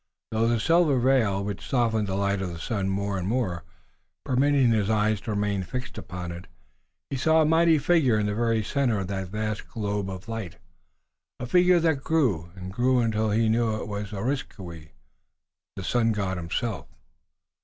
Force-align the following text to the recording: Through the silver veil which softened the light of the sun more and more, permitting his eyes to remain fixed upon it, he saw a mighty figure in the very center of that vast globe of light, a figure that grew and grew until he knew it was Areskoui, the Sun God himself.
Through 0.31 0.47
the 0.47 0.59
silver 0.59 0.97
veil 0.99 1.43
which 1.43 1.69
softened 1.69 2.07
the 2.07 2.15
light 2.15 2.41
of 2.41 2.51
the 2.51 2.57
sun 2.57 2.89
more 2.89 3.19
and 3.19 3.27
more, 3.27 3.63
permitting 4.25 4.71
his 4.71 4.89
eyes 4.89 5.21
to 5.21 5.29
remain 5.29 5.61
fixed 5.61 5.95
upon 5.95 6.31
it, 6.31 6.47
he 7.11 7.15
saw 7.17 7.39
a 7.39 7.45
mighty 7.45 7.77
figure 7.77 8.17
in 8.17 8.25
the 8.25 8.33
very 8.33 8.63
center 8.63 8.97
of 8.97 9.07
that 9.09 9.27
vast 9.27 9.67
globe 9.69 10.09
of 10.09 10.27
light, 10.27 10.57
a 11.39 11.45
figure 11.45 11.79
that 11.81 12.03
grew 12.03 12.51
and 12.55 12.73
grew 12.73 12.99
until 12.99 13.29
he 13.29 13.47
knew 13.47 13.79
it 13.79 13.87
was 13.87 14.11
Areskoui, 14.11 14.93
the 15.75 15.83
Sun 15.83 16.13
God 16.13 16.35
himself. 16.37 16.87